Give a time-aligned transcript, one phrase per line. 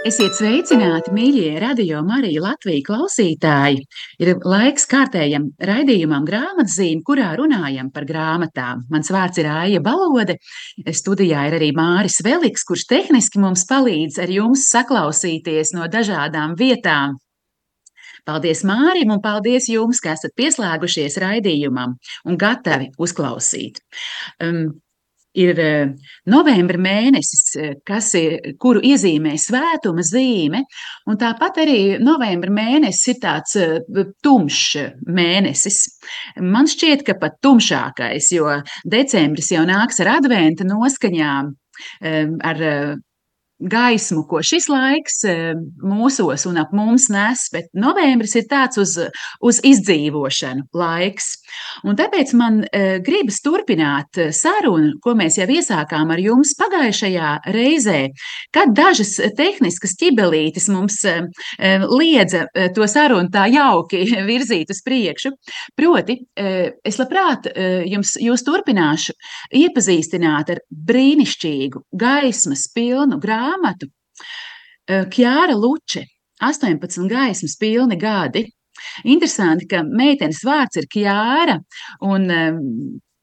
[0.00, 3.82] Esiet sveicināti, mīļie radio Marija Latvijas klausītāji!
[4.24, 8.86] Ir laiks kārtējam raidījumam grāmatzīm, kurā runājam par grāmatām.
[8.88, 10.38] Mans vārds ir Aija Balode.
[10.96, 17.18] Studijā ir arī Māris Veliks, kurš tehniski mums palīdz ar jums saklausīties no dažādām vietām.
[18.24, 23.84] Paldies Mārim un paldies jums, ka esat pieslēgušies raidījumam un gatavi uzklausīt.
[24.40, 24.80] Um,
[25.38, 25.90] ir eh,
[26.30, 27.74] novembra mēnesis, eh,
[28.18, 30.64] ir, kuru iezīmē svētuma zīme,
[31.06, 33.78] un tāpat arī novembra mēnesis ir tāds eh,
[34.22, 35.82] tumšs mēnesis.
[36.40, 41.54] Man šķiet, ka pat tumšākais, jo decembris jau nāks ar adventa noskaņām,
[42.00, 42.58] ar
[43.60, 45.52] gaismu, ko šis laiks eh,
[45.84, 48.96] mūsos un ap mums nes, bet novembris ir tāds uz,
[49.44, 51.32] uz izdzīvošanu laiks.
[51.84, 57.32] Un tāpēc man eh, gribas turpināt eh, sarunu, ko mēs jau iesākām ar jums pagājušajā
[57.54, 58.00] reizē,
[58.54, 61.00] kad dažas tehniskas ķibelītes mums
[61.90, 65.32] liedza to sarunu tā jauki virzīt uz priekšu.
[65.76, 67.48] Proti, es labprāt
[67.88, 69.14] jums jūs turpināšu
[69.60, 73.90] iepazīstināt ar brīnišķīgu, gaismas pilnu grāmatu, grāmatu
[74.90, 76.04] Kjāra Luče,
[76.42, 78.46] 18 gaismas pilni gadi.
[79.04, 81.58] Interesanti, ka meitenes vārds ir Kjāra,
[82.02, 82.26] un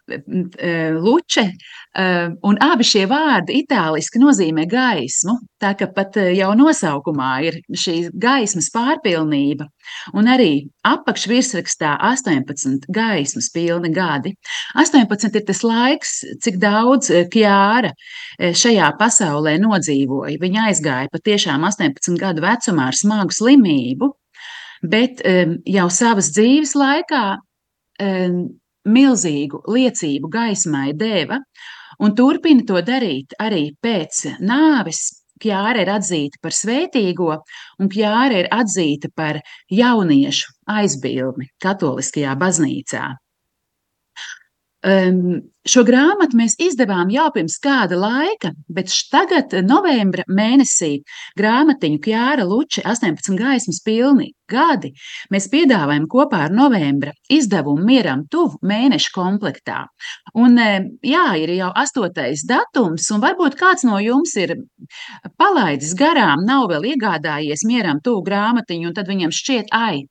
[0.07, 1.43] luče,
[2.47, 8.69] un abi šie vārdi itāliski nozīmē gaismu, tā ka pat jau nosaukumā ir šī gaismas
[8.73, 9.65] pārpilnība,
[10.15, 14.35] un arī apakšvirsrakstā 18 gaismas pilni gadi.
[14.79, 16.13] 18 ir tas laiks,
[16.43, 17.91] cik daudz Kjāra
[18.37, 20.37] šajā pasaulē nodzīvoja.
[20.39, 24.13] Viņa aizgāja patiešām 18 gadu vecumā ar smagu slimību,
[24.87, 25.23] bet
[25.65, 27.25] jau savas dzīves laikā
[28.87, 31.39] milzīgu liecību gaismai deva
[32.03, 35.05] un turpina to darīt arī pēc nāves.
[35.37, 37.35] Kjāra ir atzīta par svētīgo,
[37.77, 39.37] un Kjāra ir atzīta par
[39.69, 43.03] jauniešu aizbildni Katoliskajā baznīcā.
[44.85, 50.99] Um, šo grāmatu mēs izdevām jau pirms kāda laika, bet tagad, novembra mēnesī,
[51.39, 54.93] grāmatiņu Kjāra Luče 18 gaismas pilni gadi
[55.33, 59.81] mēs piedāvājam kopā ar novembra izdevumu Mieram tuvu mēnešu komplektā.
[60.37, 60.61] Un,
[61.01, 64.59] jā, ir jau astotais datums, un varbūt kāds no jums ir
[65.41, 70.05] palaidis garām, nav vēl iegādājies Mieram tuvu grāmatiņu, un tad viņam šķiet, ai,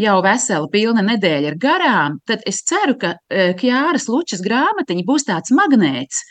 [0.00, 5.26] jau vesela pilna nedēļa ir garām, tad es ceru, ka e, Kjāras Lučas grāmatiņa būs
[5.28, 6.24] tāds magnēts,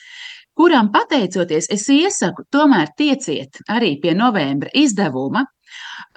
[0.57, 5.47] kuram pateicoties, es iesaku tomēr tieciet arī pie novembra izdevuma.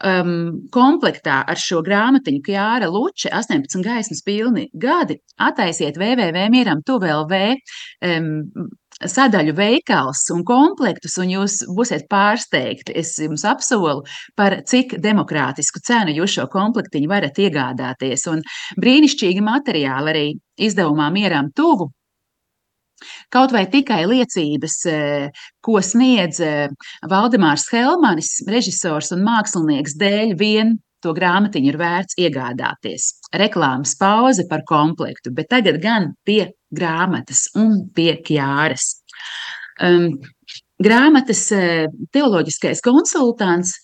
[0.05, 7.33] Um, komplektā ar šo grāmatiņu Kjāra Luče 18 gaismas pilni gadi attaisiet www.mieram.tuvlv
[8.05, 8.28] um,
[9.05, 12.95] sadaļu veikals un komplektus, un jūs būsiet pārsteigti.
[12.97, 14.05] Es jums apsolu,
[14.37, 18.27] par cik demokrātisku cenu jūs šo komplektiņu varat iegādāties.
[18.33, 18.43] Un
[18.81, 20.27] brīnišķīgi materiāli arī
[20.69, 21.91] izdevumā mieram tuvu.
[23.29, 24.99] Kaut vai tikai liecības, e,
[25.61, 26.53] ko sniedz e,
[27.05, 33.11] Valdemārs Helmanis, režisors un mākslinieks dēļ, vien to grāmatiņu ir vērts iegādāties.
[33.37, 39.03] Reklāmas pauze par komplektu, bet tagad gan pie grāmatas un pie Kjāras.
[39.82, 40.16] Um,
[40.82, 43.77] grāmatas uh, teoloģiskais konsultants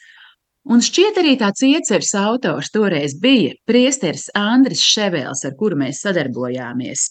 [0.70, 7.06] Un šķiet arī tāds ieceres autors toreiz bija priesteris Andris Ševels, ar kuru mēs sadarbojāmies.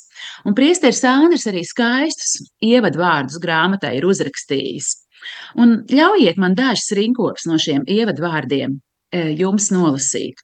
[0.48, 4.94] Un priesteris Andris arī skaistus ievadvārdus grāmatai ir uzrakstījis.
[5.60, 10.40] Un ļaujiet man dažas rinkops no šiem ievadvārdiem uh, jums nolasīt.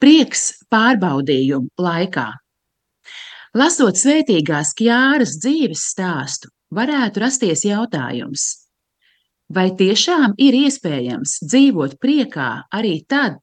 [0.00, 2.28] Prieks pārbaudījumu laikā.
[3.50, 8.44] Lasot svētīgās Kjāras dzīves stāstu, varētu rasties jautājums,
[9.50, 13.40] vai tiešām ir iespējams dzīvot priekā arī tad,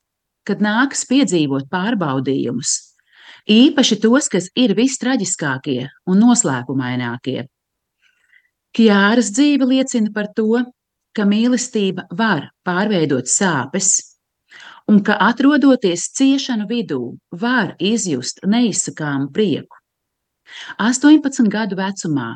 [0.47, 2.71] kad nākas piedzīvot pārbaudījumus,
[3.51, 7.41] īpaši tos, kas ir vistraģiskākie un noslēpumainākie.
[8.71, 10.63] Kjāras dzīve liecina par to,
[11.11, 13.97] ka mīlestība var pārveidot sāpes,
[14.87, 19.76] un ka atrodoties ciešanu vidū, var izjust neizsakāmu prieku.
[20.81, 22.35] 18 gadu vecumā,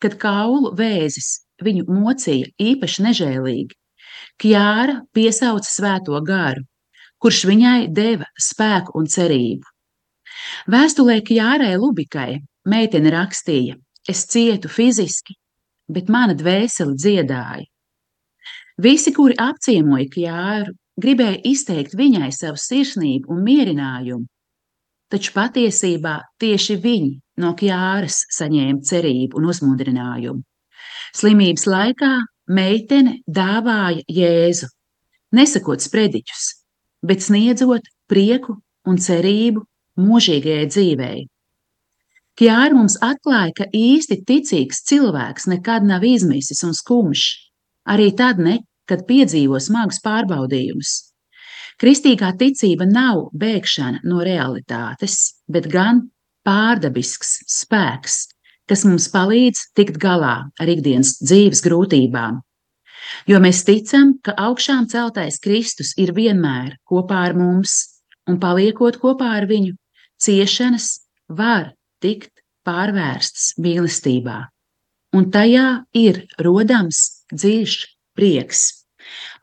[0.00, 3.76] kad kaulu vēzis viņu mocīja īpaši nežēlīgi,
[4.40, 6.64] Kjāra piesauca svēto garu,
[7.20, 9.66] kurš viņai deva spēku un cerību.
[10.72, 13.76] Vēstulē Kjārai Lubikai meitene rakstīja:
[14.08, 15.36] es cietu fiziski,
[15.88, 17.66] bet mana dvēsele dziedāja.
[18.80, 24.24] Visi, kuri apciemoja Kjāru, gribēja izteikt viņai savu sirsnību un mierinājumu,
[25.12, 30.42] taču patiesībā tieši viņi no Kjāras saņēma cerību un uzmundrinājumu.
[31.16, 32.12] Slimības laikā
[32.50, 34.68] meitene dāvāja Jēzu,
[35.34, 36.46] nesakot sprediķus,
[37.06, 39.64] bet sniedzot prieku un cerību
[40.00, 41.20] mūžīgajai dzīvei.
[42.40, 47.24] Kjāra mums atklāja, ka īsti ticīgs cilvēks nekad nav izmisis un skumjš,
[47.90, 50.94] arī tad ne, kad piedzīvo smagus pārbaudījumus.
[51.80, 56.02] Kristīgā ticība nav bēgšana no realitātes, bet gan
[56.50, 58.24] pārdabisks spēks,
[58.66, 62.40] kas mums palīdz tikt galā ar ikdienas dzīves grūtībām.
[63.30, 69.32] Jo mēs ticam, ka augšām celtais Kristus ir vienmēr kopā ar mums, un paliekot kopā
[69.38, 69.74] ar viņu,
[70.20, 70.90] ciešanas
[71.28, 74.38] var tikt pārvērstas mīlestībā,
[75.16, 77.78] un tajā ir rodams dziļš
[78.18, 78.79] prieks.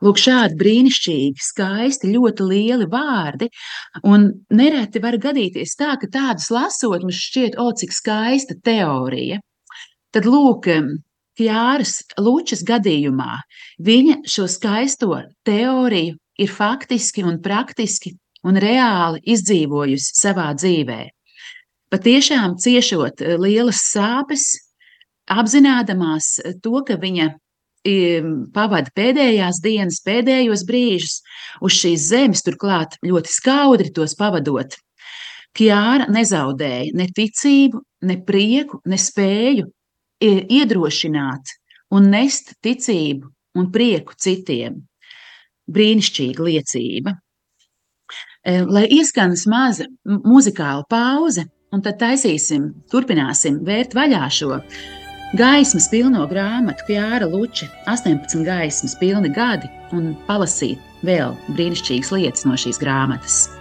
[0.04, 3.50] Lūk, šādi brīnišķīgi, skaisti, ļoti lieli vārdi.
[4.06, 9.40] Un nereti var gadīties tā, ka tādus lasot, mums šķiet, o, cik skaista teorija.
[10.14, 10.70] Tad, lūk,
[11.38, 13.36] Kjāras Lučas gadījumā
[13.86, 18.16] viņa šo skaisto teoriju ir faktiski un praktiski
[18.46, 20.98] un reāli izdzīvojusi savā dzīvē.
[21.94, 24.48] Patiešām ciešot lielas sāpes,
[25.30, 27.30] apzinādamās to, ka viņa
[28.54, 31.20] pavada pēdējās dienas, pēdējos brīžus
[31.62, 34.76] uz šīs zemes, turklāt ļoti skaudri tos pavadot.
[35.56, 39.66] Kjāra nezaudēja ne ticību, ne prieku, ne spēju
[40.20, 41.54] iedrošināt
[41.94, 44.84] un nest ticību un prieku citiem.
[45.68, 47.14] Brīnišķīga liecība.
[48.48, 54.56] E, lai ieskanas maza muzikāla pauze, un tad taisīsim, turpināsim vērt vaļā šo
[55.36, 62.56] Gaismas pilno grāmatu, Kjāra Luča, 18 gaismas pilni gadi un palasīt vēl brīnišķīgas lietas no
[62.56, 63.57] šīs grāmatas.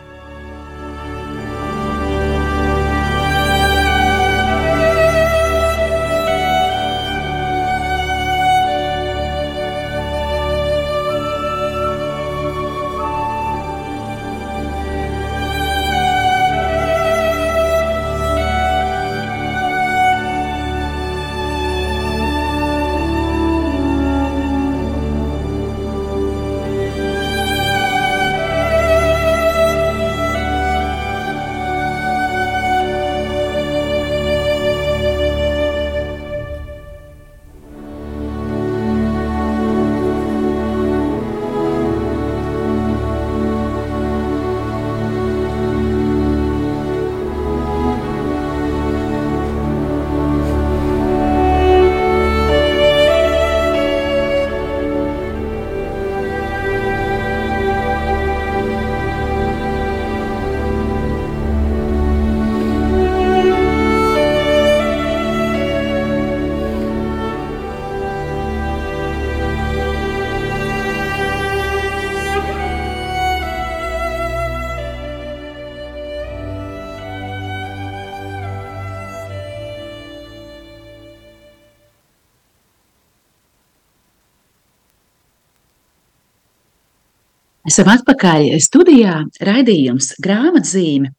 [87.78, 91.12] Esam atpakaļ studijā, raidījums grāmatzīme,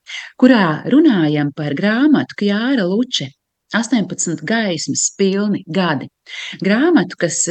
[0.43, 3.29] kurā runājam par grāmatu Kjāra Luče.
[3.79, 6.09] 18 gaismas, pilni gadi.
[6.59, 7.45] Grāmatu, kas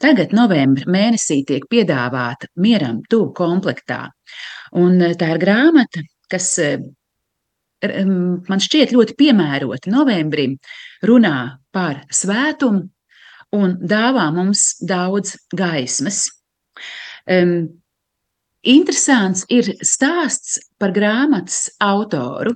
[0.00, 4.06] tagad, novembrī mēnesī, tiek piedāvāta mieram, tuvu komplektā.
[4.80, 6.00] Un eh, tā ir grāmata,
[6.32, 6.48] kas
[7.84, 10.56] man šķiet ļoti piemērota novembrim,
[11.04, 11.36] runā
[11.68, 12.88] par svētumu
[13.60, 16.30] un dāvā mums daudz gaismas.
[18.62, 22.54] Interesants ir stāsts par grāmatas autoru.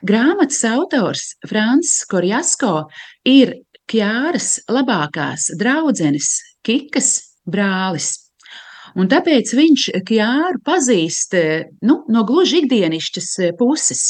[0.00, 2.88] Grāmatas autors Frans Korjasko
[3.28, 3.58] ir
[3.90, 8.19] Kjāras labākās draudzenes Kikas brālis.
[8.98, 11.36] Un tāpēc viņš Kjāru pazīst
[11.86, 13.28] nu, no gluži ikdienišķas
[13.58, 14.04] puses.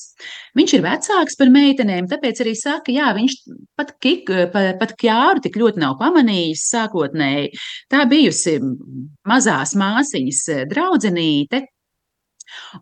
[0.57, 3.37] Viņš ir vecāks par meitenēm, tāpēc arī saka, jā, viņš
[3.79, 7.51] pat, kik, pat, pat Kjāru tik ļoti nav pamanījis sākotnēji.
[7.93, 8.57] Tā bijusi
[9.29, 11.67] mazās māsiņas draudzenīte,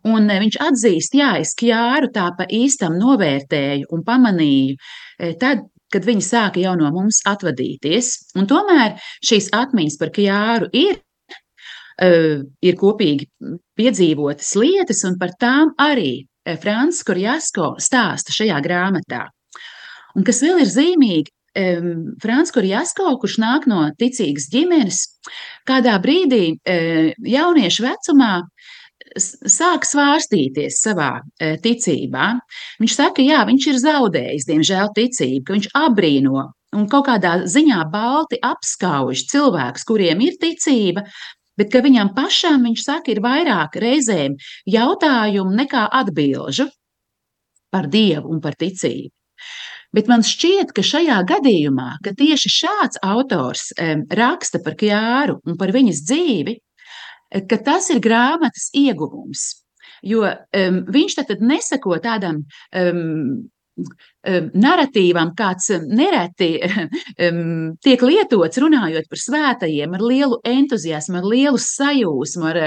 [0.09, 4.79] Un viņš atzīst, jā, es Kjāru tā pa īstam novērtēju un pamanīju,
[5.41, 5.61] tad,
[5.93, 8.09] kad viņi sāka jau no mums atvadīties.
[8.39, 11.08] Un tomēr šīs atmiņas par Kjāru ir Eh,
[11.99, 13.27] ir kopīgi
[13.79, 16.23] piedzīvotas lietas, un par tām arī
[16.61, 19.25] Frans Korjasko stāsta šajā grāmatā.
[20.17, 21.89] Un kas vēl ir zīmīgi, um,
[22.21, 25.01] Frans Kurjasko, kurš nāk no ticīgas ģimenes,
[25.69, 28.33] kādā brīdī uh, jauniešu vecumā
[29.19, 32.31] sāk svārstīties savā uh, ticībā.
[32.81, 37.81] Viņš saka, jā, viņš ir zaudējis, diemžēl, ticību, ka viņš abrīno un kaut kādā ziņā
[37.89, 41.05] balti apskauž cilvēkus, kuriem ir ticība,
[41.59, 44.37] bet ka viņam pašam, viņš saka, ir vairāk reizēm
[44.69, 46.69] jautājumu nekā atbilžu
[47.73, 49.11] par Dievu un par ticību.
[49.95, 53.71] Bet man šķiet, ka šajā gadījumā, ka tieši šāds autors
[54.13, 56.59] raksta par Kjāru un par viņas dzīvi,
[57.49, 59.47] ka tas ir grāmatas ieguvums.
[60.05, 63.49] Jo um, viņš tad nesako tādam um,
[64.65, 66.51] narratīvam, kāds nereti
[67.85, 72.61] tiek lietots runājot par svētajiem, ar lielu entuziasmu, ar lielu sajūsmu, ar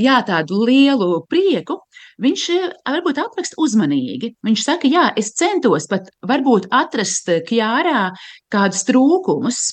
[0.00, 1.80] jā, tādu lielu prieku,
[2.22, 2.44] viņš
[2.86, 4.36] varbūt apraksta uzmanīgi.
[4.46, 8.12] Viņš saka, jā, es centos pat varbūt atrast Kjārā
[8.52, 9.66] kādus trūkumus,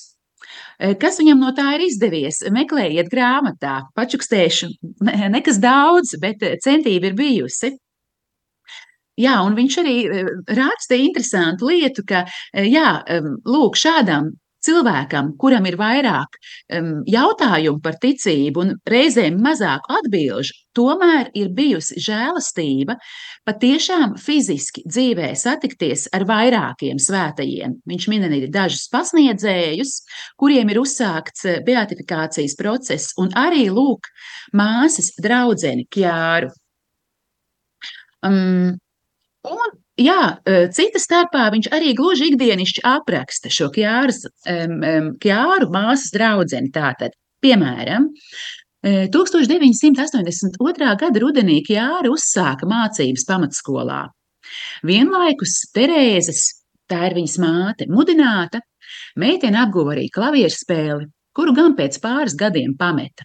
[0.74, 2.40] Kas viņam no tā ir izdevies?
[2.52, 4.72] Meklējiet grāmatā, pačukstēšu,
[5.30, 7.70] nekas daudz, bet centība ir bijusi.
[9.20, 12.88] Jā, un viņš arī eh, raksta interesantu lietu, ka eh, jā,
[13.46, 14.32] lūk, šādam
[14.64, 16.38] cilvēkam, kuram ir vairāk
[16.72, 22.96] um, jautājumu par ticību un reizēm mazāk atbilžu, tomēr ir bijusi žēlastība
[23.46, 27.78] patiešām fiziski dzīvē satikties ar vairākiem svētajiem.
[27.90, 29.96] Viņš min arī dažus pasniedzējus,
[30.40, 34.08] kuriem ir uzsākts eh, beatifikācijas process, un arī lūk,
[34.56, 36.52] māsas draudzeni Kjāru.
[38.24, 38.78] Um,
[39.44, 44.22] Un, jā, e, cita starpā viņš arī gluži ikdienišķi apraksta šo kjāras,
[45.20, 46.72] kjāru māsas draudzeni.
[46.72, 47.12] Tātad,
[47.44, 48.08] piemēram,
[48.84, 50.58] 1982.
[50.84, 54.02] E, gada rudenī Kjāra uzsāka mācības pamatskolā.
[54.84, 56.46] Vienlaikus Terēzes,
[56.90, 58.60] tā ir viņas māte, mudināta,
[59.20, 63.24] meitene apguva arī klavieru spēli, kuru gan pēc pāris gadiem pameta.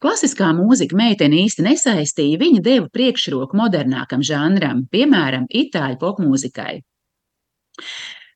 [0.00, 6.78] Klasiskā mūzika meiteni īsti nesaistīja, viņa deva priekšroku modernākam žanram, piemēram, itāļu popmūzikai.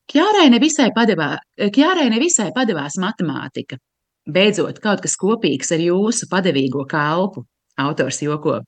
[0.05, 3.79] Kjārai nevisai, padevā, Kjārai nevisai padevās matemātika.
[4.29, 7.45] Beidzot, kaut kas kopīgs ar jūsu padevīgo kalpu,
[7.81, 8.59] autors joko.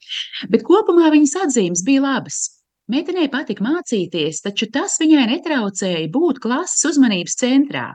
[0.49, 2.41] Bet kopumā viņas atzīmes bija labas.
[2.89, 7.89] Meitenei patika mācīties, taču tas viņai netraucēja būt klases uzmanības centrā.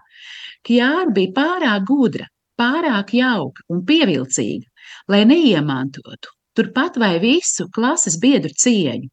[0.66, 2.26] Kjāra bija pārāk gudra,
[2.60, 4.68] pārāk jauka un pievilcīga,
[5.12, 9.08] lai neiemantotu turpat vai visu klases biedru cieņu.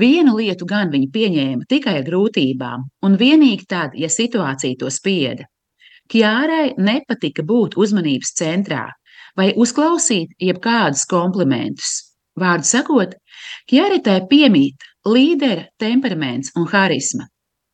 [0.00, 5.48] Vienu lietu gan viņa pieņēma tikai grūtībām, un vienīgi tad, ja situācija to spieda.
[6.10, 8.86] Kjārai nepatika būt uzmanības centrā
[9.38, 11.90] vai uzklausīt jebkādus komplimentus.
[12.38, 13.16] Vārdu sakot,
[13.70, 17.26] Kjāritai piemīt līdera temperaments un harisma,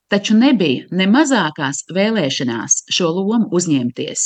[0.08, 4.24] taču nebija ne mazākās vēlēšanās šo lomu uzņemties.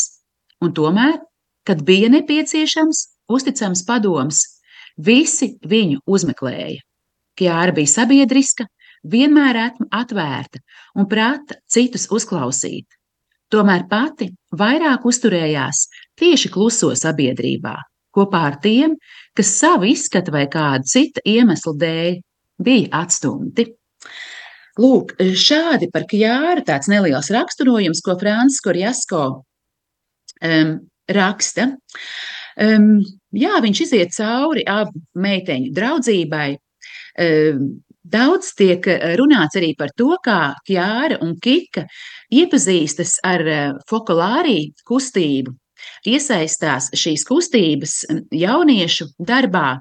[0.62, 1.18] Un tomēr
[1.66, 4.44] Kad bija nepieciešams, uzticams padoms,
[4.96, 6.80] visi viņu uzmeklēja.
[7.38, 8.66] Kjāra bija sabiedriska,
[9.04, 9.58] vienmēr
[9.90, 10.60] atvērta
[10.98, 12.86] un prāta citus uzklausīt.
[13.50, 15.86] Tomēr pati vairāk uzturējās
[16.20, 17.74] tieši kluso sabiedrībā,
[18.14, 18.94] kopā ar tiem,
[19.34, 22.20] kas savu izskatu vai kādu citu iemeslu dēļ
[22.62, 23.66] bija atstumti.
[24.80, 30.76] Lūk, šādi par Kjāru tāds neliels raksturojums, ko Francis Korjasko um,
[31.16, 31.70] raksta.
[32.60, 32.98] Um,
[33.32, 36.48] jā, viņš iziet cauri abu meiteņu draudzībai.
[37.20, 38.86] Um, daudz tiek
[39.20, 41.86] runāts arī par to, kā Kjāra un Kika
[42.32, 43.44] iepazīstas ar
[43.90, 45.54] fokulārī kustību,
[46.10, 48.00] iesaistās šīs kustības
[48.34, 49.80] jauniešu darbā,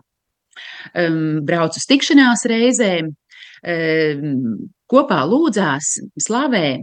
[0.93, 4.37] um, brauc uz tikšanās reizēm, um,
[4.89, 6.79] kopā lūdzās, slavē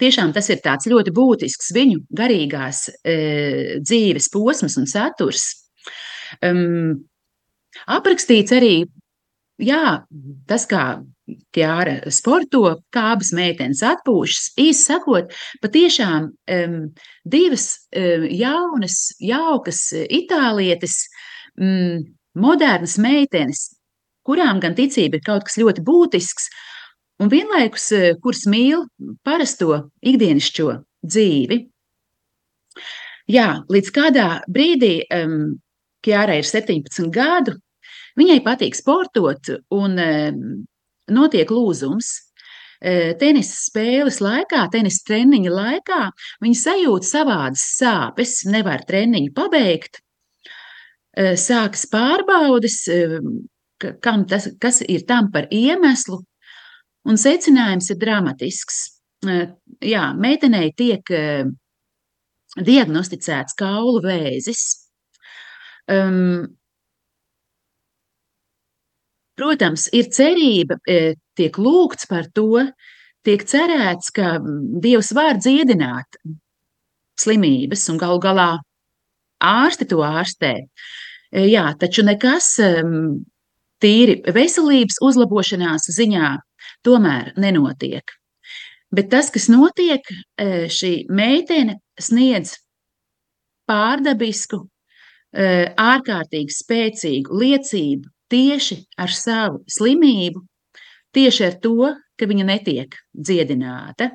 [0.00, 3.16] tiešām tas ir tāds ļoti būtisks viņu garīgās e,
[3.82, 5.48] dzīves posms un saturs.
[7.86, 8.74] Aprakstīts arī
[9.62, 9.82] jā,
[10.48, 10.86] tas, kā
[11.26, 14.52] Kjāra sporto, kā abas meitenes atpūšas.
[14.62, 16.76] Īsi sakot, patiešām um,
[17.26, 21.00] divas um, jaunas, jaukas itālietes,
[21.58, 22.04] um,
[22.38, 23.64] modernas meitenes,
[24.26, 26.46] kurām gan ticība ir kaut kas ļoti būtisks,
[27.22, 28.84] un vienlaikus eh, kuras mīl
[29.24, 30.68] parasto ikdienišķo
[31.06, 31.60] dzīvi.
[33.32, 35.56] Jā, līdz kādā brīdī um,
[36.06, 37.56] Kjārai ir 17 gadu,
[38.18, 40.44] viņai patīk sportot un um,
[41.10, 42.12] notiek lūzums.
[42.76, 46.00] Uh, tenisa spēles laikā, tenisa treniņa laikā
[46.44, 50.02] viņa sajūt savādas sāpes, nevar treniņu pabeigt.
[51.16, 52.82] Uh, sākas pārbaudes,
[54.04, 56.20] kam tas, kas ir tam par iemeslu,
[57.06, 58.80] Un secinājums ir dramatisks.
[59.84, 61.06] Jā, meitenei tiek
[62.56, 64.62] diagnosticēts kaulu vēzis.
[65.86, 66.56] Um,
[69.38, 70.80] protams, ir cerība,
[71.38, 72.64] tiek lūgts par to,
[73.26, 74.36] tiek cerēts, ka
[74.82, 76.18] Dievs var dziedināt
[77.20, 78.50] slimības, un galu galā
[79.42, 80.56] ārsti to ārstē.
[81.36, 82.54] Jā, taču nekas
[83.82, 86.34] tīri veselības uzlabošanās ziņā
[86.86, 88.14] tomēr nenotiek.
[88.94, 90.06] Bet tas, kas notiek,
[90.70, 92.54] šī meitene sniedz
[93.66, 94.62] pārdabisku,
[95.36, 100.40] ārkārtīgi spēcīgu liecību tieši ar savu slimību,
[101.16, 104.12] tieši ar to, ka viņa netiek dziedināta.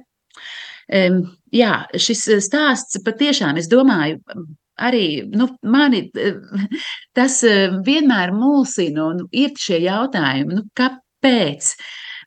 [1.51, 4.19] Jā, šis stāsts patiešām, es domāju,
[4.81, 6.07] arī nu, mani
[7.17, 7.41] tas
[7.85, 11.75] vienmēr mulsina un ir šie jautājumi, nu, kāpēc?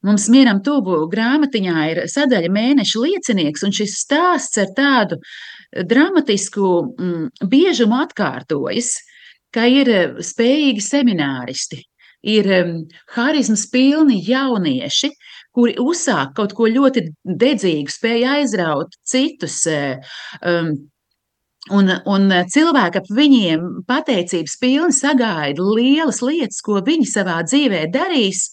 [0.04, 5.20] Mums mieram tuvu grāmatiņā ir sadaļa mēneša liecinieks, un šis stāsts ar tādu
[5.88, 8.92] dramatisku mm, biežumu atkārtojas,
[9.54, 9.90] ka ir
[10.24, 11.80] spējīgi semināristi,
[12.26, 12.48] ir
[13.16, 15.12] harizmas pilni jaunieši,
[15.54, 19.62] kuri uzsāk kaut ko ļoti dedzīgu, spēja aizraut citus.
[20.42, 20.74] Um,
[21.72, 28.50] Un, un cilvēki ap viņiem pateicības pilni sagaida lielas lietas, ko viņi savā dzīvē darīs,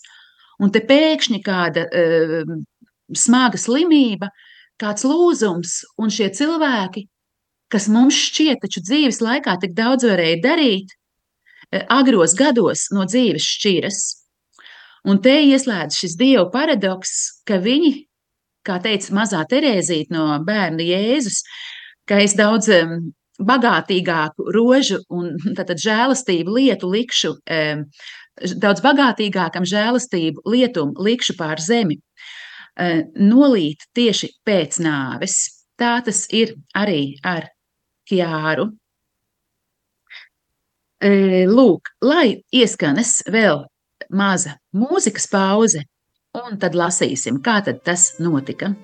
[0.62, 2.56] un te pēkšņi kāda uh,
[3.18, 4.32] smaga slimība,
[4.82, 7.06] kāds lūzums, un šie cilvēki,
[7.72, 13.48] kas mums šķiet, taču dzīves laikā tik daudz varēja darīt, uh, agros gados no dzīves
[13.58, 14.02] šķiras.
[15.10, 17.96] Un te ieslēdz šis dievu paradoks, ka viņi,
[18.68, 21.42] kā teica mazā Terēzīte no bērna Jēzus,
[22.06, 22.70] ka es daudz
[23.42, 27.34] bagātīgāku rožu un žēlastību lietu likšu,
[28.62, 32.00] daudz bagātīgākam žēlastību lietumu likšu pār zemi,
[33.16, 35.38] nolīt tieši pēc nāves.
[35.80, 37.50] Tā tas ir arī ar
[38.10, 38.70] Kjāru.
[41.02, 43.64] Lūk, lai ieskanas vēl
[44.14, 45.82] maza mūzikas pauze,
[46.38, 48.76] un tad lasīsim, kā tad tas notika.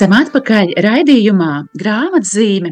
[0.00, 2.70] Esam atpakaļ raidījumā grāmatzīme,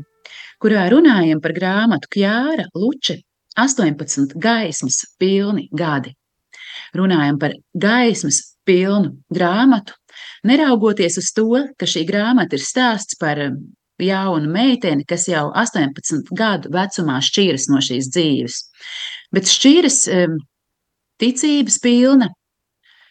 [0.64, 3.18] kurā runājam par grāmatu Kjāra Luče
[3.60, 6.14] 18 gaismas pilni gadi.
[6.96, 9.92] Runājam par gaismas pilnu grāmatu,
[10.48, 11.44] neraugoties uz to,
[11.76, 13.60] ka šī grāmata ir stāsts par um,
[14.00, 18.58] jaunu meiteni, kas jau 18 gadu vecumā šķīras no šīs dzīves.
[19.36, 20.40] Bet šķīras um,
[21.20, 22.32] ticības pilna,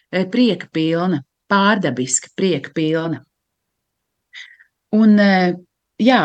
[0.09, 1.21] eh, prieka pilna,
[1.53, 3.26] pārdabiska prieka pilna.
[4.95, 5.53] Un, eh,
[5.99, 6.21] jā,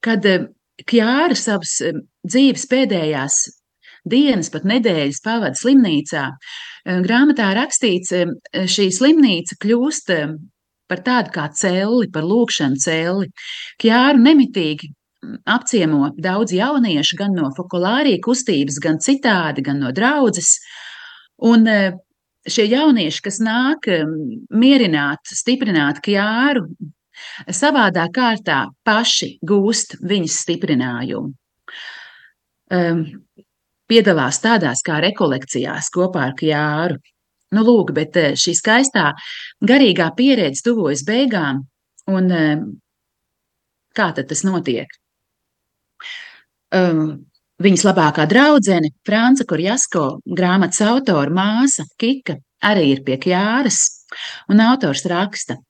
[0.00, 0.46] kad eh,
[0.86, 1.78] Kjāra savas
[2.28, 3.36] dzīves pēdējās
[4.04, 6.26] dienas, pat nedēļas pavada slimnīcā,
[6.84, 8.12] grāmatā rakstīts,
[8.52, 10.12] šī slimnīca kļūst
[10.86, 13.30] par tādu kā celli, par lūkšanu celli.
[13.80, 14.92] Kjāru nemitīgi
[15.48, 20.58] apciemo daudz jauniešu, gan no fokulārija kustības, gan citādi, gan no draudzes.
[21.48, 21.96] Un eh,
[22.46, 23.88] šie jaunieši, kas nāk
[24.52, 26.68] mierināt, stiprināt Kjāru,
[27.52, 31.34] savādā kārtā paši gūst viņas stiprinājumu.
[32.76, 33.04] Um,
[33.90, 36.98] piedalās tādās kā rekolekcijās kopā ar Kjāru.
[37.54, 39.12] Nu, lūk, bet šī skaistā
[39.62, 41.62] garīgā pieredze tuvojas beigām,
[42.10, 42.32] un
[43.96, 44.90] kā tad tas notiek?
[46.74, 47.28] Um,
[47.62, 53.80] viņas labākā draudzene, Franca Kurjasko, grāmatas autora māsa Kika, arī ir pie Kjāras,
[54.50, 55.60] un autors raksta.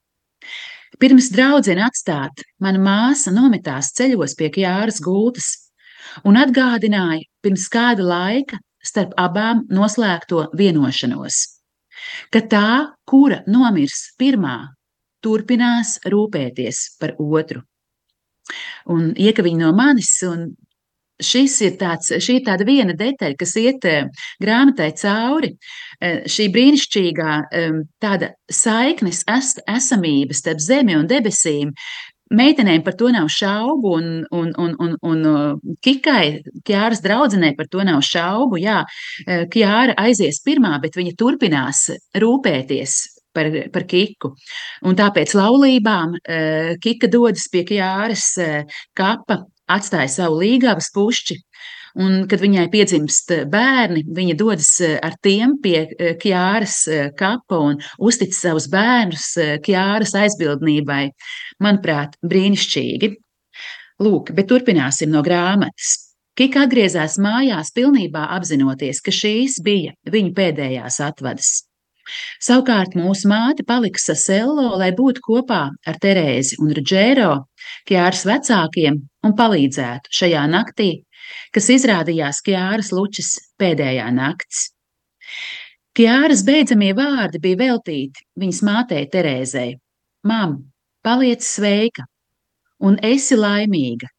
[0.96, 5.50] Pirms draudzene atstāt, mana māsa nometās ceļos pie Kjāras gultas
[6.24, 8.56] un atgādināja pirms kāda laika
[8.87, 11.40] starp abām noslēgto vienošanos,
[12.32, 12.68] ka tā,
[13.04, 14.56] kura nomirs pirmā,
[15.20, 17.61] turpinās rūpēties par otru.
[18.88, 20.52] Un iekaviņ no manis, un
[21.16, 24.09] Šis ir tāds, šī ir tāda viena detaļa, kas iet eh,
[24.42, 25.55] grāmatai cauri.
[25.96, 27.37] Eh, šī brīnišķīgā
[28.05, 31.72] tāda saiknes es, esamība starp zemi un debesīm.
[32.37, 37.85] Meitenēm par to nav šaubu, un, un, un, un, un Kikai, Kjāras draudzenei par to
[37.87, 38.61] nav šaubu.
[38.61, 38.83] Jā,
[39.24, 43.00] eh, Kjāra aizies pirmā, bet viņa turpinās rūpēties
[43.33, 44.35] par, par Kiku.
[44.85, 46.16] Un tāpēc laulībām
[46.83, 48.33] Kika dodas pie Kjāras
[48.96, 51.40] kapa atstāja savu līgavas pušķi.
[51.96, 57.57] Un, kad viņai piedzimst bērni, viņa dodas eh, ar tiem pie eh, Kjāras eh, kapa
[57.70, 59.31] un uztic savus bērnus
[59.64, 61.07] Kjāras aizbildnībai.
[61.64, 63.14] Manuprāt, brīnišķīgi.
[64.05, 65.94] Lūk, bet turpināsim no grāmatas.
[66.37, 71.55] Kika atgriezās mājās, pilnībā apzinoties, ka šīs bija viņa pēdējās atvadas.
[72.44, 77.31] Savukārt mūsu māte palika Sasello, lai būtu kopā ar Terēzi un Rudžēro,
[77.88, 80.91] Kjāras vecākiem, un palīdzētu šajā naktī,
[81.55, 84.71] kas izrādījās Kjāras lučas pēdējā nakts.
[85.97, 89.77] Kjāras beidzamie vārdi bija veltīti viņas mātei Terēzei:
[90.29, 90.59] Mam,
[91.07, 92.05] paliec sveika,
[92.85, 94.11] un esi laimīga,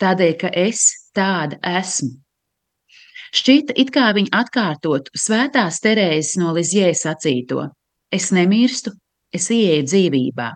[0.00, 2.14] tādēļ, ka es tāda esmu.
[3.36, 7.68] Šķita, it kā viņa atkārtotu svētās Terēzes no Lizjē sacīto:
[8.08, 8.94] Es nemirstu,
[9.34, 10.52] es ieeju dzīvībā.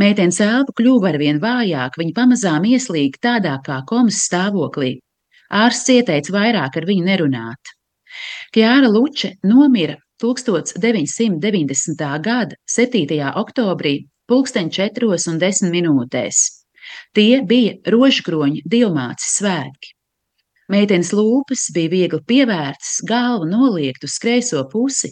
[0.00, 4.96] Meitenes elpa kļuva arvien vājāka, viņa pamazām ieslīga tādā kā komas stāvoklī.
[5.52, 7.74] Ārsts ieteica vairāk ar viņu nerunāt.
[8.54, 12.08] Kjāra Luče nomira 1990.
[12.24, 13.20] gada 7.
[13.44, 13.94] oktobrī,
[14.28, 16.44] pulksten 4 un 10 minūtēs.
[17.16, 19.92] Tie bija rožkroņa divmāces svētki.
[20.72, 25.10] Meitenes lūpas bija viegli pievērtas, galva noliekta uz kreiso pusi,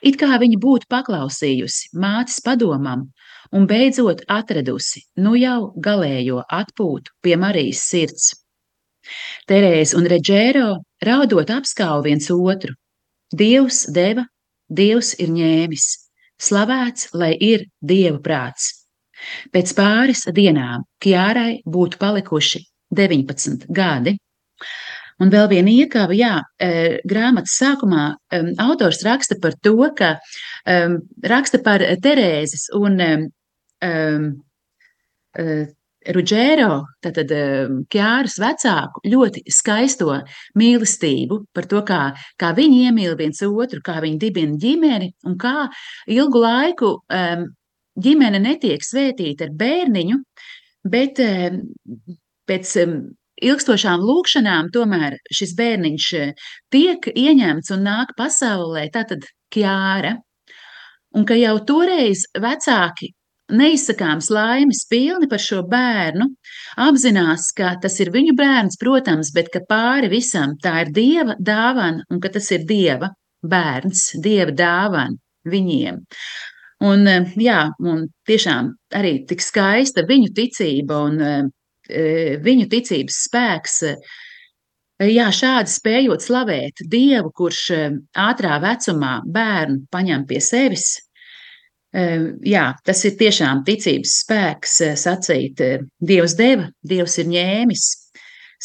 [0.00, 3.08] it kā viņa būtu paklausījusi mātes padomam
[3.52, 8.32] un beidzot atradusi nu jau galējo atpūtu pie Marijas sirds.
[9.46, 10.70] Terēze un Reģēro
[11.06, 12.74] raudot apskauj viens otru.
[13.30, 14.26] Dievs deva,
[14.66, 15.86] Dievs ir ņēmis,
[16.42, 18.72] slavēts, lai ir Dieva prāts.
[19.54, 22.62] Pēc pāris dienām Kjārai būtu palikuši
[22.94, 24.16] 19 gadi.
[25.22, 28.02] Un vēl viena iekāva, jā, e, grāmatas sākumā
[28.36, 30.10] um, autors raksta par to, ka
[30.68, 33.00] um, raksta par Terēzes un
[33.86, 34.30] um,
[35.40, 35.66] uh,
[36.06, 37.32] Rudžēro, tātad
[37.90, 40.20] Kjāras vecāku, ļoti skaisto
[40.54, 42.00] mīlestību par to, kā,
[42.38, 45.66] kā viņi iemīl viens otru, kā viņi dibina ģimeni un kā
[46.06, 47.42] ilgu laiku um,
[47.98, 50.20] ģimene netiek svētīta ar bērniņu,
[50.94, 51.58] bet um,
[52.46, 52.98] pēc um,
[53.42, 56.32] ilgstošām lūkšanām tomēr šis bērniņš eh,
[56.72, 60.16] tiek ieņemts un nāk pasaulē, tātad Kjāra,
[61.14, 63.12] un ka jau toreiz vecāki
[63.52, 66.28] neizsakāms laimes pilni par šo bērnu,
[66.86, 72.06] apzinās, ka tas ir viņu bērns, protams, bet ka pāri visam tā ir dieva dāvana
[72.10, 73.12] un ka tas ir dieva
[73.46, 76.02] bērns, dieva dāvana viņiem.
[76.86, 81.44] Un, eh, jā, un tiešām arī tik skaista viņu ticība un eh,
[81.88, 83.80] E, viņu ticības spēks.
[85.06, 87.62] Jā, šādi spējot slavēt Dievu, kurš
[88.16, 90.94] ātrā vecumā bērnu paņem pie sevis,
[91.96, 95.62] jā, tas ir tiešām ticības spēks sacīt,
[96.00, 97.84] Dievs deva, Dievs ir ņēmis,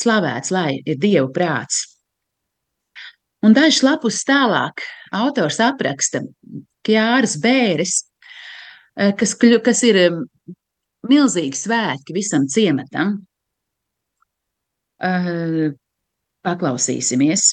[0.01, 1.85] slavēts, lai ir Dieva prāts.
[3.41, 4.83] Un dažs lapus tālāk
[5.15, 6.21] autors apraksta
[6.85, 7.95] Kjāras bēres,
[9.17, 10.01] kas, kas ir
[11.09, 13.15] milzīgi svētki visam ciematam.
[16.45, 17.47] Paklausīsimies.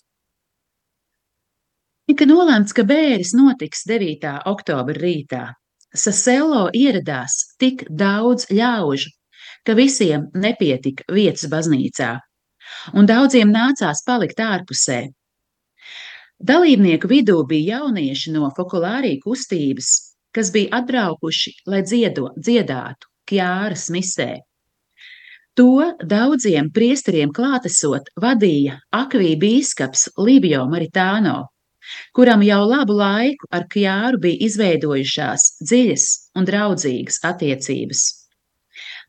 [2.08, 4.28] Tika nolēmts, ka bēris notiks 9.
[4.48, 5.46] oktobra rītā.
[5.96, 9.10] Sasello ieradās tik daudz ļaužu,
[9.64, 12.10] ka visiem nepietika vietas baznīcā,
[12.94, 15.00] un daudziem nācās palikt ārpusē.
[16.38, 19.88] Dalībnieku vidū bija jaunieši no fokulārī kustības,
[20.30, 24.28] kas bija atbraukuši, lai dziedo, dziedātu Kjāras misē.
[25.58, 31.48] To daudziem priesteriem klātesot vadīja akvī bīskaps Libio Maritāno,
[32.16, 36.06] kuram jau labu laiku ar Kjāru bija izveidojušās dziļas
[36.38, 38.06] un draudzīgas attiecības.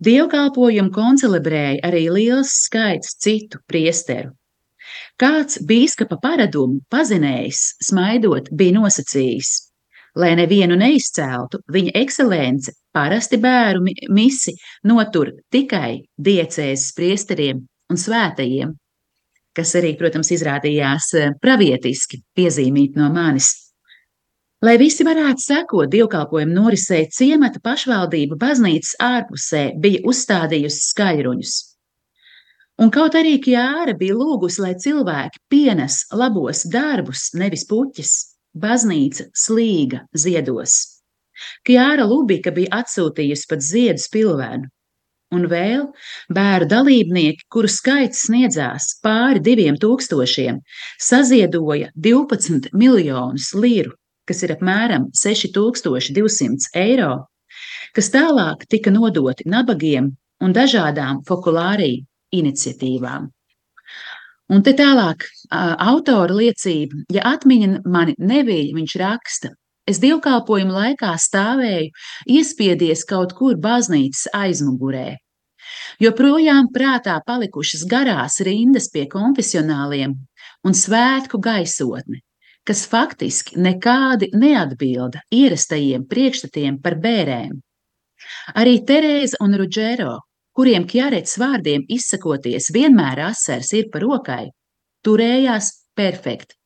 [0.03, 4.31] Dievkalpojumu koncelebrēja arī liels skaits citu priesteru.
[5.19, 9.49] Kāds bīskapa paradumu pazinējs, smaidot, bija nosacījis,
[10.15, 13.83] lai nevienu neizceltu, viņa ekscelence parasti bēru
[14.15, 14.55] misi
[14.87, 17.61] notur tikai diecēzes priesteriem
[17.91, 18.73] un svētajiem
[19.57, 23.53] kas arī, protams, izrādījās eh, pravietiski piezīmīt no manis.
[24.65, 31.53] Lai visi varētu sekot dievkalpojumu norisei, ciemata pašvaldība baznīcas ārpusē bija uzstādījusi skaļruņus.
[32.79, 38.13] Un kaut arī Kjāra bija lūgusi, lai cilvēki pienes labos darbus, nevis puķis,
[38.55, 40.75] baznīca slīga ziedos.
[41.67, 44.67] Kjāra Lubika bija atsūtījusi pat ziedu spilvēnu,
[45.29, 45.83] Un vēl
[46.33, 50.57] bērnu dalībnieki, kuru skaits sniedzās pāri diviem tūkstošiem,
[50.97, 53.93] saziedoja 12 miljonus liru,
[54.25, 57.11] kas ir apmēram 6200 eiro,
[57.93, 60.09] kas tālāk tika nodoti nabagiem
[60.41, 63.29] un dažādām fokulāriju iniciatīvām.
[64.49, 69.53] Un te tālāk autora liecība, ja atmiņa mani nebija, viņš raksta,
[69.89, 71.89] Es dievkalpojumu laikā stāvēju,
[72.29, 75.15] iespiedies kaut kur baznīcas aizmugurē.
[76.03, 80.13] Joprojām prātā palikušas garās rindas pie konfesionāliem
[80.65, 82.21] un svētku gaisotne,
[82.67, 87.57] kas faktiski nekādi neatbilda ierastajiem priekšstatiem par bērēm.
[88.61, 90.15] Arī Terēza un Rudžero,
[90.53, 94.43] kuriem Kjarets vārdiem izsakoties vienmēr asars ir par rokai,
[95.05, 96.57] turējās perfekti,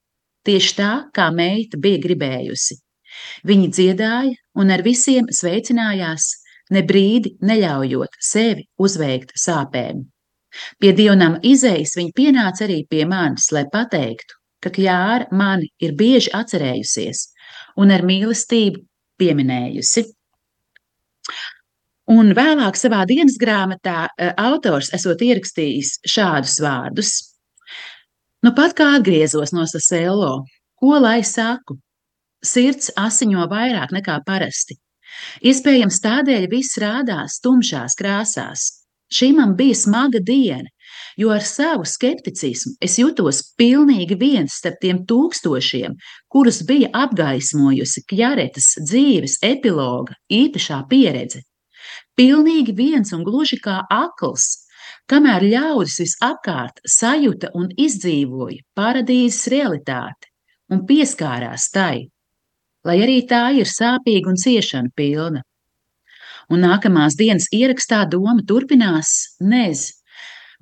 [0.47, 2.82] tieši tā, kā meita bija gribējusi.
[3.47, 6.29] Viņi dziedāja un ar visiem sveicinājās,
[6.73, 10.05] ne brīdi neļaujot sevi uzveikt sāpēm.
[10.79, 16.31] Pie dievnam izējas viņa pienāca arī pie manis, lai pateiktu, ka Kļāra mani ir bieži
[16.37, 17.25] atcerējusies
[17.81, 18.83] un ar mīlestību
[19.19, 20.05] pieminējusi.
[22.13, 27.13] Un vēlāk savā dienas grāmatā eh, autors esot ierakstījis šādus vārdus.
[28.43, 30.43] Nu pat kā atgriezos no Sasello,
[30.79, 31.77] ko lai saku,
[32.43, 34.75] Sirds asiņo vairāk nekā parasti.
[35.47, 38.65] Iespējams, tādēļ viss rādās tumšās krāsās.
[39.13, 40.69] Šī man bija smaga diena,
[41.21, 45.95] jo ar savu skepticismu es jutos pilnīgi viens starp tiem tūkstošiem,
[46.33, 51.43] kurus bija apgaismojusi Kjaretas dzīves epiloga īpašā pieredze.
[52.17, 54.49] Pilnīgi viens un gluži kā akls,
[55.11, 60.31] kamēr ļaudis visapkārt sajuta un izdzīvoja paradīzes realitāti
[60.73, 62.07] un pieskārās tai
[62.87, 65.43] lai arī tā ir sāpīga un ciešana pilna.
[66.51, 69.85] Un nākamās dienas ierakstā doma turpinās nez,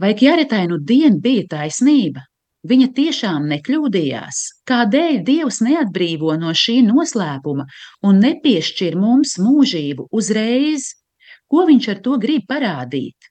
[0.01, 2.27] vai Kjaretai nu dien bija taisnība?
[2.69, 4.39] Viņa tiešām nekļūdījās.
[4.69, 7.65] Kādēļ Dievs neatbrīvo no šī noslēpuma
[8.05, 10.91] un nepiešķir mums mūžību uzreiz?
[11.49, 13.30] Ko viņš ar to grib parādīt?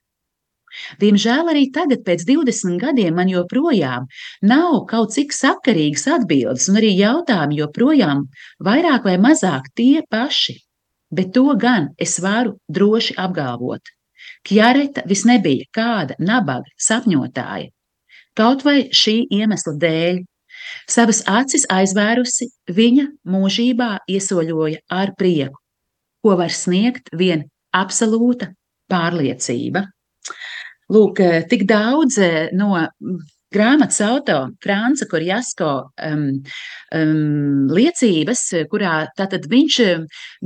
[1.01, 4.07] Diemžēl arī tagad, pēc 20 gadiem, man joprojām
[4.47, 8.25] nav kaut cik sakarīgas atbildes, un arī jautājumi joprojām
[8.63, 10.57] vairāk vai mazāk tie paši.
[11.11, 13.83] Bet to gan es varu droši apgalvot.
[14.47, 17.69] Kjareta vis nebija kāda nabaga sapņotāja.
[18.37, 20.21] Kaut vai šī iemesla dēļ,
[20.89, 25.59] savas acis aizvērusi, viņa mūžībā iesoļoja ar prieku,
[26.23, 27.43] ko var sniegt vien
[27.75, 28.53] absolūta
[28.91, 29.83] pārliecība.
[30.91, 32.73] Lūk, eh, tik daudz eh, no
[33.51, 35.71] grāmatas autora Franca Korjasko
[36.07, 36.23] um,
[36.95, 39.79] um, liecības, kurā tātad viņš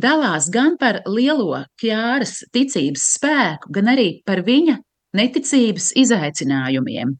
[0.01, 4.79] dalās gan par lielo Kjāras ticības spēku, gan arī par viņa
[5.15, 7.13] neticības izaicinājumiem.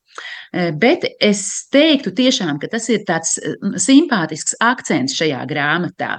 [0.54, 3.38] Eh, bet es teiktu tiešām, ka tas ir tāds
[3.82, 6.18] simpātisks akcents šajā grāmatā.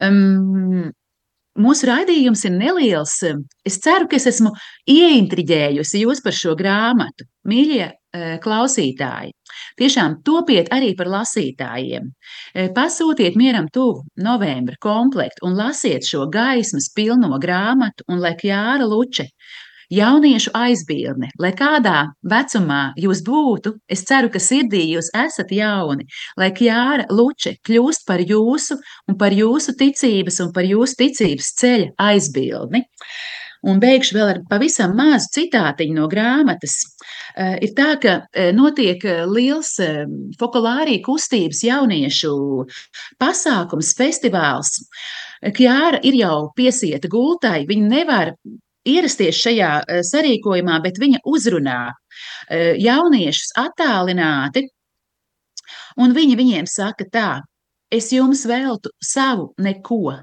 [0.00, 0.92] Um,
[1.58, 3.16] Mūsu raidījums ir neliels.
[3.66, 4.52] Es ceru, ka es esmu
[4.88, 7.26] ieintriģējusi jūs par šo grāmatu.
[7.50, 9.32] Mīļie eh, klausītāji,
[9.80, 12.06] tiešām topiet arī par lasītājiem.
[12.54, 18.86] Eh, pasūtiet mieram tuvu novembra komplektu un lasiet šo gaismas pilno grāmatu, un lai Jāra
[18.86, 19.26] Luče
[19.92, 26.50] jauniešu aizbildne, lai kādā vecumā jūs būtu, es ceru, ka sirdī jūs esat jauni, lai
[26.56, 32.84] Kjāra Luče kļūst par jūsu un par jūsu ticības un par jūsu ticības ceļa aizbildni.
[33.66, 36.76] Un beigšu vēl ar pavisam mazu citātiņu no grāmatas.
[37.34, 39.72] Uh, ir tā, ka uh, notiek uh, liels
[40.38, 42.30] fokulārija kustības jauniešu
[43.18, 44.78] pasākums, festivāls.
[45.58, 48.32] Kjāra ir jau piesieta gultai, viņa nevar
[48.94, 54.66] ierasties šajā eh, sarīkojumā, bet viņa uzrunā eh, jauniešus attālināti.
[55.98, 57.28] Un viņi viņiem saka tā:
[57.90, 60.18] Es jums veltu savu neko,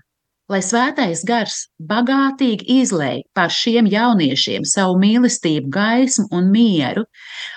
[0.53, 7.05] lai svētais gars bagātīgi izlēj pār šiem jauniešiem savu mīlestību, gaismu un mieru,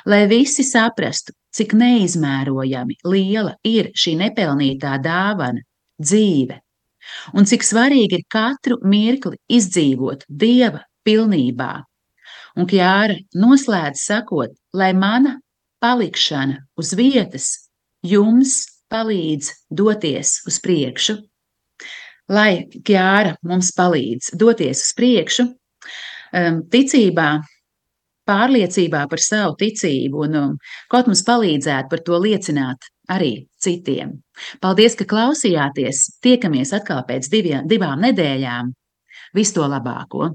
[0.09, 5.65] lai visi saprastu, cik neizmērojami liela ir šī nepelnītā dāvana,
[6.01, 6.57] dzīve,
[7.37, 11.73] un cik svarīgi ir katru mirkli izdzīvot dieva pilnībā.
[12.59, 15.37] Un Kjāra noslēdz sakot, lai mana
[15.83, 17.51] palikšana uz vietas
[18.03, 21.19] jums palīdz doties uz priekšu,
[22.33, 25.47] lai Kjāra mums palīdz doties uz priekšu,
[26.33, 27.29] um, ticībā,
[28.29, 30.57] pārliecībā par savu ticību un um,
[30.93, 34.19] kaut mums palīdzētu par to liecināt arī citiem.
[34.61, 36.05] Paldies, ka klausījāties!
[36.25, 38.75] Tiekamies atkal pēc diviem, divām nedēļām!
[39.37, 40.35] Visu to labāko!